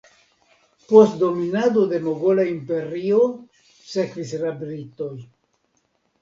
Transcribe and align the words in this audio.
Post 0.91 1.19
dominado 1.23 1.83
de 1.91 1.99
Mogola 2.05 2.45
Imperio 2.53 3.21
sekvis 3.93 4.35
la 4.47 4.55
britoj. 4.65 5.13